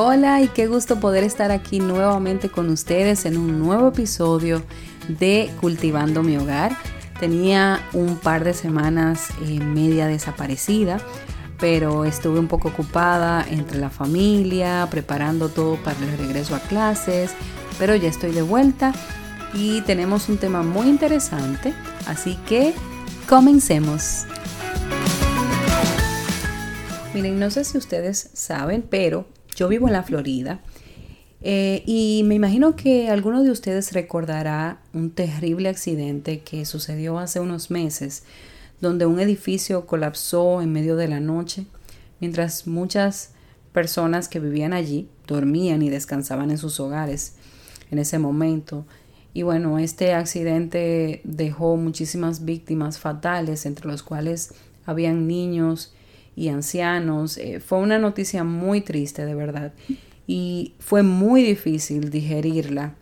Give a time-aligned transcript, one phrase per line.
[0.00, 4.62] Hola y qué gusto poder estar aquí nuevamente con ustedes en un nuevo episodio
[5.08, 6.70] de Cultivando mi hogar.
[7.18, 11.00] Tenía un par de semanas eh, media desaparecida,
[11.58, 17.32] pero estuve un poco ocupada entre la familia, preparando todo para el regreso a clases,
[17.76, 18.92] pero ya estoy de vuelta
[19.52, 21.74] y tenemos un tema muy interesante,
[22.06, 22.72] así que
[23.28, 24.26] comencemos.
[27.14, 29.26] Miren, no sé si ustedes saben, pero
[29.58, 30.60] yo vivo en la Florida
[31.40, 37.40] eh, y me imagino que alguno de ustedes recordará un terrible accidente que sucedió hace
[37.40, 38.22] unos meses,
[38.80, 41.66] donde un edificio colapsó en medio de la noche,
[42.20, 43.32] mientras muchas
[43.72, 47.34] personas que vivían allí dormían y descansaban en sus hogares
[47.90, 48.86] en ese momento.
[49.34, 54.54] Y bueno, este accidente dejó muchísimas víctimas fatales, entre los cuales
[54.86, 55.94] habían niños
[56.38, 57.36] y ancianos.
[57.36, 59.72] Eh, fue una noticia muy triste, de verdad.
[60.26, 62.94] Y fue muy difícil digerirla.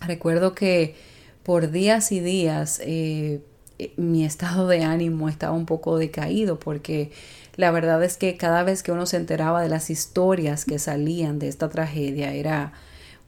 [0.00, 0.94] Recuerdo que
[1.42, 3.42] por días y días eh,
[3.78, 7.10] eh, mi estado de ánimo estaba un poco decaído porque
[7.56, 11.38] la verdad es que cada vez que uno se enteraba de las historias que salían
[11.38, 12.72] de esta tragedia era,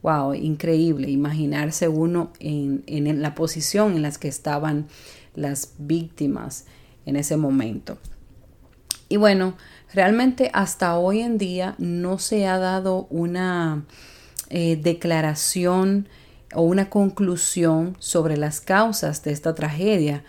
[0.01, 4.87] wow, increíble imaginarse uno en, en la posición en la que estaban
[5.35, 6.65] las víctimas
[7.05, 7.99] en ese momento.
[9.09, 9.55] Y bueno,
[9.93, 13.83] realmente hasta hoy en día no se ha dado una
[14.49, 16.07] eh, declaración
[16.53, 20.23] o una conclusión sobre las causas de esta tragedia,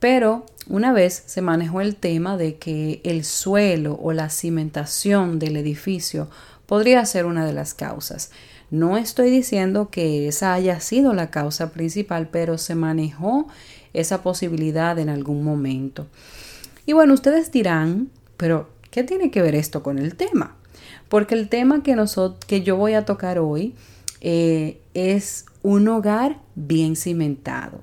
[0.00, 5.56] pero una vez se manejó el tema de que el suelo o la cimentación del
[5.56, 6.28] edificio
[6.66, 8.30] podría ser una de las causas.
[8.70, 13.46] No estoy diciendo que esa haya sido la causa principal, pero se manejó
[13.92, 16.08] esa posibilidad en algún momento.
[16.84, 20.56] Y bueno, ustedes dirán, pero ¿qué tiene que ver esto con el tema?
[21.08, 21.96] Porque el tema que,
[22.46, 23.74] que yo voy a tocar hoy
[24.20, 27.82] eh, es un hogar bien cimentado.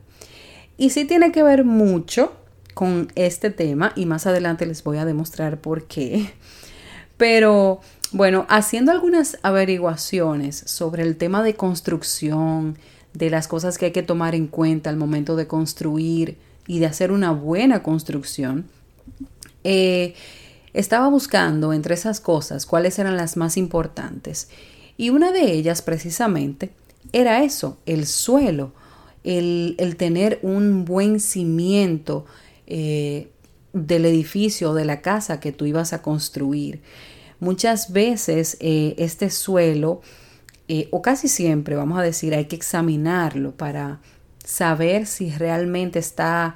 [0.78, 2.34] Y sí tiene que ver mucho
[2.74, 6.34] con este tema y más adelante les voy a demostrar por qué.
[7.18, 7.80] Pero
[8.12, 12.78] bueno, haciendo algunas averiguaciones sobre el tema de construcción,
[13.14, 16.38] de las cosas que hay que tomar en cuenta al momento de construir
[16.68, 18.66] y de hacer una buena construcción,
[19.64, 20.16] eh,
[20.74, 24.50] estaba buscando entre esas cosas cuáles eran las más importantes
[24.98, 26.72] y una de ellas precisamente
[27.12, 28.74] era eso, el suelo,
[29.24, 32.26] el, tener un buen cimiento
[32.68, 33.30] eh,
[33.74, 36.82] del edificio, de la casa que tú ibas a construir.
[37.40, 40.02] Muchas veces eh, este suelo,
[40.68, 44.00] eh, o casi siempre, vamos a decir, hay que examinarlo para
[44.44, 46.56] saber si realmente está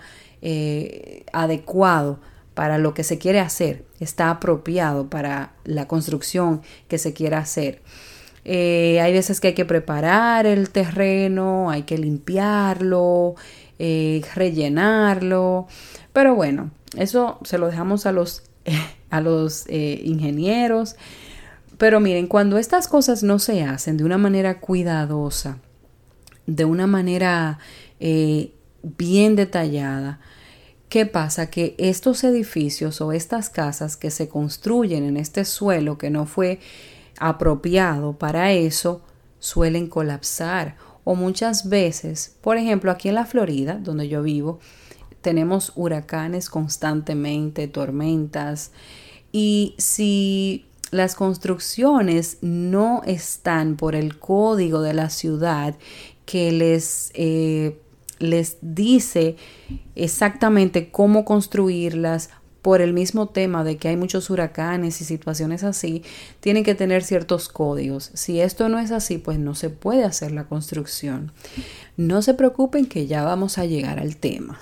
[1.34, 2.20] adecuado
[2.58, 7.84] para lo que se quiere hacer, está apropiado para la construcción que se quiera hacer.
[8.46, 13.36] Eh, hay veces que hay que preparar el terreno, hay que limpiarlo,
[13.78, 15.68] eh, rellenarlo,
[16.14, 18.42] pero bueno, eso se lo dejamos a los,
[19.12, 20.96] a los eh, ingenieros.
[21.78, 25.60] Pero miren, cuando estas cosas no se hacen de una manera cuidadosa,
[26.48, 27.60] de una manera
[28.00, 30.20] bien detallada,
[30.90, 31.50] ¿Qué pasa?
[31.50, 36.60] Que estos edificios o estas casas que se construyen en este suelo que no fue
[37.20, 39.02] apropiado para eso,
[39.40, 40.78] suelen colapsar.
[41.04, 44.60] O muchas veces, por ejemplo, aquí en la Florida, donde yo vivo,
[45.22, 48.72] tenemos huracanes constantemente, tormentas.
[49.32, 55.76] Y si las construcciones no están por el código de la ciudad
[56.26, 57.78] que les eh,
[58.20, 59.36] les dice
[59.96, 62.30] exactamente cómo construirlas
[62.62, 66.04] por el mismo tema de que hay muchos huracanes y situaciones así,
[66.42, 68.12] tienen que tener ciertos códigos.
[68.14, 71.32] Si esto no es así, pues no se puede hacer la construcción.
[71.96, 74.60] No se preocupen que ya vamos a llegar al tema.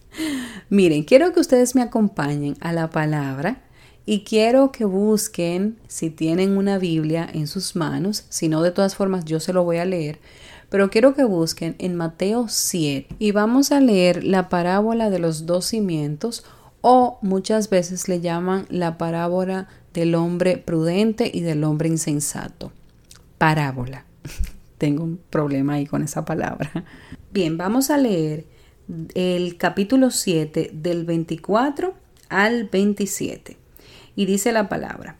[0.68, 3.62] Miren, quiero que ustedes me acompañen a la palabra
[4.04, 8.96] y quiero que busquen si tienen una Biblia en sus manos, si no de todas
[8.96, 10.18] formas yo se lo voy a leer,
[10.70, 15.44] pero quiero que busquen en Mateo 7 y vamos a leer la parábola de los
[15.44, 16.44] dos cimientos
[16.80, 22.72] o muchas veces le llaman la parábola del hombre prudente y del hombre insensato.
[23.36, 24.06] Parábola.
[24.78, 26.84] Tengo un problema ahí con esa palabra.
[27.32, 28.46] Bien, vamos a leer
[29.14, 31.94] el capítulo 7 del 24
[32.28, 33.56] al 27.
[34.16, 35.19] Y dice la palabra.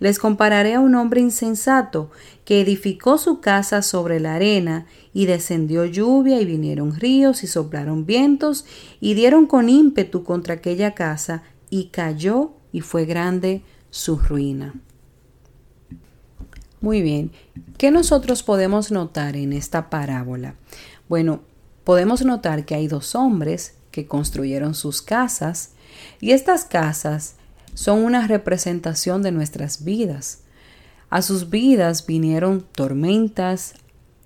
[0.00, 2.10] les compararé a un hombre insensato
[2.44, 8.06] que edificó su casa sobre la arena y descendió lluvia y vinieron ríos y soplaron
[8.06, 8.64] vientos
[9.00, 14.74] y dieron con ímpetu contra aquella casa y cayó y fue grande su ruina.
[16.80, 17.32] Muy bien,
[17.76, 20.54] ¿qué nosotros podemos notar en esta parábola?
[21.08, 21.40] Bueno,
[21.82, 25.72] podemos notar que hay dos hombres que construyeron sus casas
[26.20, 27.34] y estas casas
[27.78, 30.40] son una representación de nuestras vidas.
[31.10, 33.74] A sus vidas vinieron tormentas,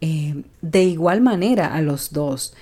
[0.00, 2.54] eh, de igual manera a los dos.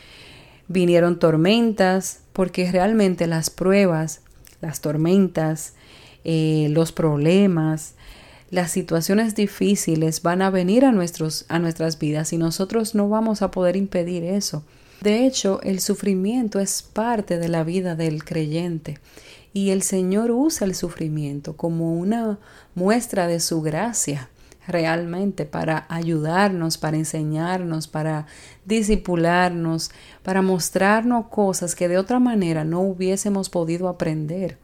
[0.67, 4.23] Vinieron tormentas porque realmente las pruebas,
[4.61, 5.75] las tormentas,
[6.25, 7.95] eh, los problemas,
[8.51, 13.43] las situaciones difíciles van a venir a, nuestros, a nuestras vidas y nosotros no vamos
[13.43, 14.65] a poder impedir eso.
[15.03, 18.99] De hecho, el sufrimiento es parte de la vida del creyente
[19.53, 22.39] y el Señor usa el sufrimiento como una
[22.75, 24.31] muestra de su gracia
[24.67, 28.27] realmente para ayudarnos, para enseñarnos, para
[28.65, 29.91] disipularnos,
[30.23, 34.59] para mostrarnos cosas que de otra manera no hubiésemos podido aprender.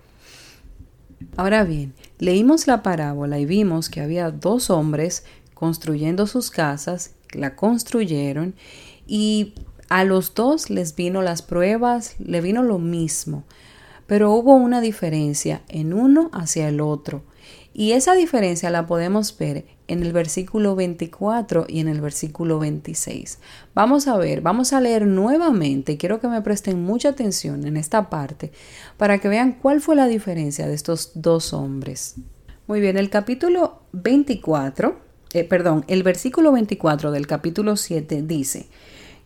[1.37, 5.25] Ahora bien, leímos la parábola y vimos que había dos hombres
[5.55, 8.55] construyendo sus casas, la construyeron
[9.07, 9.55] y
[9.89, 13.45] a los dos les vino las pruebas, le vino lo mismo,
[14.07, 17.23] pero hubo una diferencia en uno hacia el otro.
[17.73, 23.39] Y esa diferencia la podemos ver en el versículo 24 y en el versículo 26.
[23.75, 28.09] Vamos a ver, vamos a leer nuevamente, quiero que me presten mucha atención en esta
[28.09, 28.51] parte
[28.97, 32.15] para que vean cuál fue la diferencia de estos dos hombres.
[32.67, 34.99] Muy bien, el capítulo 24,
[35.35, 38.69] eh, perdón, el versículo 24 del capítulo 7 dice,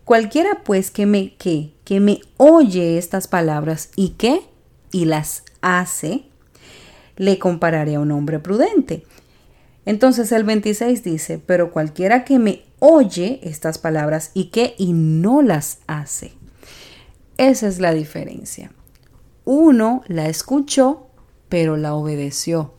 [0.05, 4.43] Cualquiera pues que me, que, que me oye estas palabras y que,
[4.93, 6.25] y las hace,
[7.17, 9.05] le compararé a un hombre prudente.
[9.85, 15.43] Entonces el 26 dice, pero cualquiera que me oye estas palabras y que y no
[15.43, 16.33] las hace.
[17.37, 18.73] Esa es la diferencia.
[19.45, 21.07] Uno la escuchó,
[21.49, 22.75] pero la obedeció.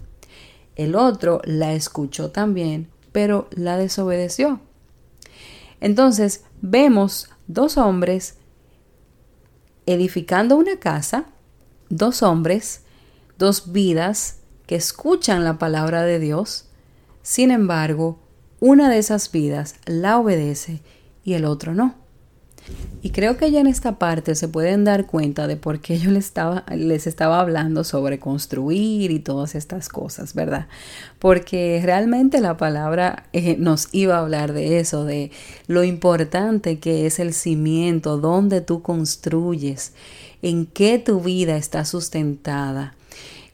[0.76, 4.60] El otro la escuchó también, pero la desobedeció.
[5.80, 8.38] Entonces vemos dos hombres
[9.86, 11.26] edificando una casa,
[11.92, 12.82] dos hombres,
[13.38, 16.66] dos vidas que escuchan la palabra de Dios,
[17.22, 18.20] sin embargo,
[18.60, 20.82] una de esas vidas la obedece
[21.24, 21.96] y el otro no.
[23.04, 26.12] Y creo que ya en esta parte se pueden dar cuenta de por qué yo
[26.12, 30.68] les estaba, les estaba hablando sobre construir y todas estas cosas, ¿verdad?
[31.18, 35.32] Porque realmente la palabra eh, nos iba a hablar de eso, de
[35.66, 39.94] lo importante que es el cimiento, donde tú construyes,
[40.42, 42.96] en qué tu vida está sustentada,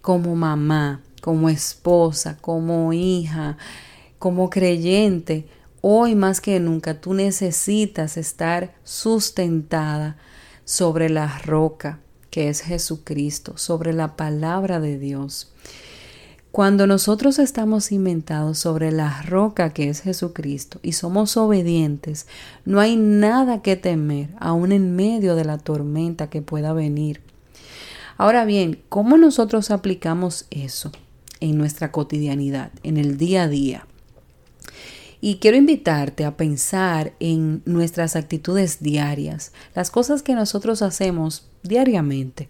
[0.01, 3.57] como mamá, como esposa, como hija,
[4.19, 5.47] como creyente
[5.81, 10.17] Hoy más que nunca tú necesitas estar sustentada
[10.65, 11.99] sobre la roca
[12.31, 15.53] que es Jesucristo, sobre la palabra de Dios.
[16.51, 22.25] Cuando nosotros estamos cimentados sobre la roca que es Jesucristo y somos obedientes,
[22.65, 27.21] no hay nada que temer, aun en medio de la tormenta que pueda venir.
[28.17, 30.91] Ahora bien, ¿cómo nosotros aplicamos eso
[31.39, 33.85] en nuestra cotidianidad, en el día a día?
[35.21, 42.49] Y quiero invitarte a pensar en nuestras actitudes diarias, las cosas que nosotros hacemos diariamente.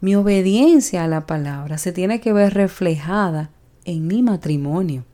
[0.00, 3.50] Mi obediencia a la palabra se tiene que ver reflejada
[3.84, 5.04] en mi matrimonio,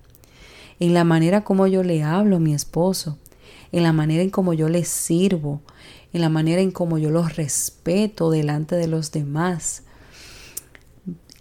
[0.81, 3.19] en la manera como yo le hablo a mi esposo,
[3.71, 5.61] en la manera en como yo le sirvo,
[6.12, 9.85] en la manera en como yo los respeto delante de los demás,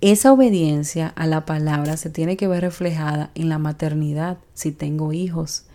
[0.02, 5.14] esa obediencia a la palabra se tiene que ver reflejada en la maternidad, si tengo
[5.14, 5.66] hijos,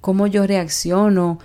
[0.00, 1.38] cómo yo reacciono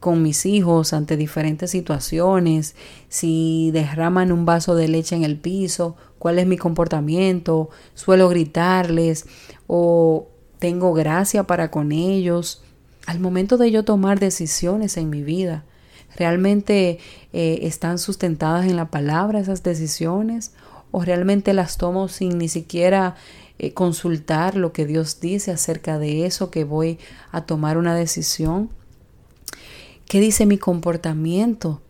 [0.00, 2.74] con mis hijos ante diferentes situaciones,
[3.08, 9.26] si derraman un vaso de leche en el piso, cuál es mi comportamiento, suelo gritarles
[9.66, 12.62] o tengo gracia para con ellos.
[13.06, 15.64] Al momento de yo tomar decisiones en mi vida,
[16.16, 16.98] ¿realmente
[17.32, 20.52] eh, están sustentadas en la palabra esas decisiones
[20.90, 23.16] o realmente las tomo sin ni siquiera
[23.58, 26.98] eh, consultar lo que Dios dice acerca de eso que voy
[27.32, 28.70] a tomar una decisión?
[30.08, 31.82] ¿Qué dice mi comportamiento?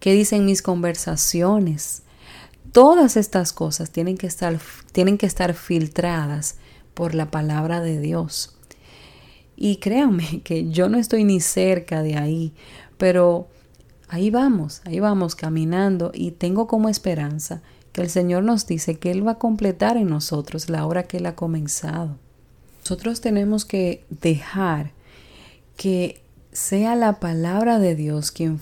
[0.00, 2.02] ¿Qué dicen mis conversaciones?
[2.72, 4.58] Todas estas cosas tienen que estar,
[4.92, 6.56] tienen que estar filtradas
[6.94, 8.56] por la palabra de Dios.
[9.56, 12.54] Y créanme que yo no estoy ni cerca de ahí,
[12.96, 13.48] pero
[14.08, 19.10] ahí vamos, ahí vamos caminando y tengo como esperanza que el Señor nos dice que
[19.10, 22.16] Él va a completar en nosotros la obra que Él ha comenzado.
[22.80, 24.92] Nosotros tenemos que dejar
[25.76, 26.23] que
[26.54, 28.60] sea la palabra de Dios quien,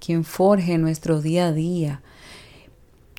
[0.00, 2.02] quien forje nuestro día a día.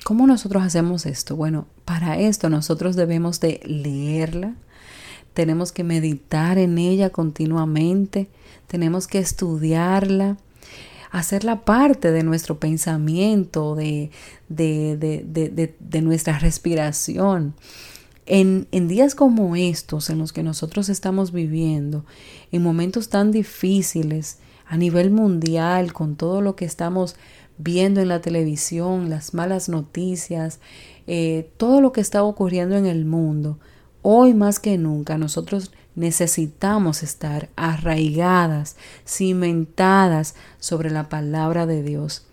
[0.04, 1.34] ¿Cómo nosotros hacemos esto?
[1.34, 4.54] Bueno, para esto nosotros debemos de leerla,
[5.32, 8.28] tenemos que meditar en ella continuamente,
[8.66, 10.36] tenemos que estudiarla,
[11.10, 14.10] hacerla parte de nuestro pensamiento, de,
[14.48, 17.54] de, de, de nuestra respiración.
[18.26, 22.04] En, en, días como estos, en los que nosotros estamos viviendo,
[22.50, 27.16] en momentos tan difíciles a nivel mundial, con todo lo que estamos
[27.58, 30.60] viendo en la televisión, las malas noticias,
[31.06, 33.58] eh, todo lo que está ocurriendo en el mundo,
[34.02, 42.26] hoy más que nunca nosotros necesitamos estar arraigadas, cimentadas sobre la palabra de Dios.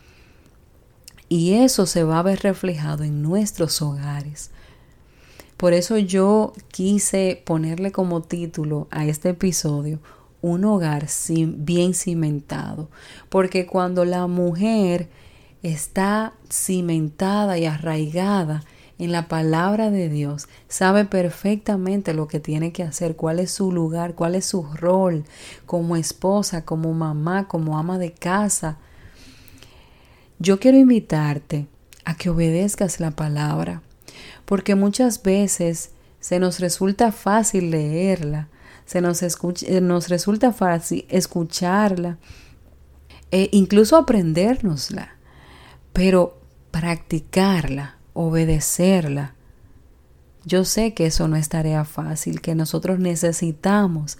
[1.30, 4.52] Y eso se va a ver reflejado en nuestros hogares.
[5.64, 10.02] Por eso yo quise ponerle como título a este episodio
[10.42, 11.08] un hogar
[11.56, 12.90] bien cimentado,
[13.30, 15.08] porque cuando la mujer
[15.62, 18.66] está cimentada y arraigada
[19.00, 23.72] en la palabra de Dios, sabe perfectamente lo que tiene que hacer, cuál es su
[23.72, 25.24] lugar, cuál es su rol
[25.66, 28.80] como esposa, como mamá, como ama de casa.
[30.40, 31.68] Yo quiero invitarte
[32.04, 33.82] a que obedezcas la palabra,
[34.54, 38.50] porque muchas veces se nos resulta fácil leerla,
[38.86, 42.20] se nos, eh, nos resulta fácil escucharla
[43.32, 45.16] e incluso aprendérnosla,
[45.92, 49.34] pero practicarla, obedecerla.
[50.46, 54.20] Yo sé que eso no es tarea fácil, que nosotros necesitamos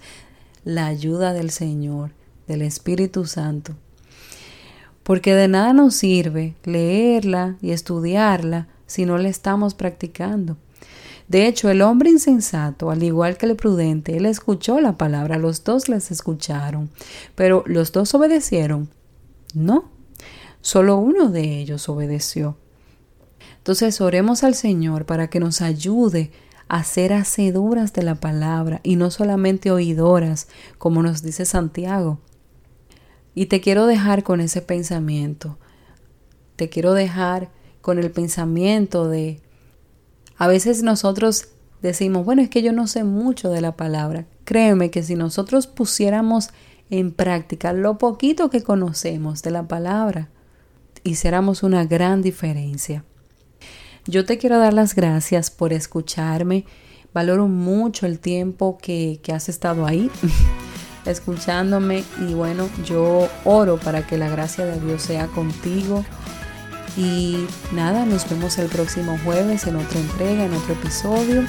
[0.64, 2.10] la ayuda del Señor,
[2.48, 3.76] del Espíritu Santo.
[5.04, 10.56] Porque de nada nos sirve leerla y estudiarla si no la estamos practicando.
[11.26, 15.64] De hecho, el hombre insensato, al igual que el prudente, él escuchó la palabra, los
[15.64, 16.90] dos les escucharon,
[17.34, 18.90] pero los dos obedecieron.
[19.54, 19.90] No,
[20.60, 22.56] solo uno de ellos obedeció.
[23.58, 26.30] Entonces oremos al Señor para que nos ayude
[26.68, 30.48] a ser hacedoras de la palabra y no solamente oidoras,
[30.78, 32.20] como nos dice Santiago.
[33.34, 35.58] Y te quiero dejar con ese pensamiento.
[36.56, 37.50] Te quiero dejar
[37.84, 39.42] con el pensamiento de
[40.38, 41.48] a veces nosotros
[41.82, 44.24] decimos, bueno, es que yo no sé mucho de la palabra.
[44.46, 46.48] Créeme que si nosotros pusiéramos
[46.88, 50.30] en práctica lo poquito que conocemos de la palabra,
[51.02, 53.04] hiciéramos una gran diferencia.
[54.06, 56.64] Yo te quiero dar las gracias por escucharme.
[57.12, 60.10] Valoro mucho el tiempo que, que has estado ahí
[61.04, 66.02] escuchándome y bueno, yo oro para que la gracia de Dios sea contigo
[66.96, 71.42] y nada, nos vemos el próximo jueves en otra entrega, en otro episodio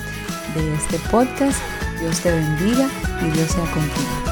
[0.56, 1.60] de este podcast.
[2.00, 2.90] Dios te bendiga
[3.22, 4.25] y Dios sea contigo.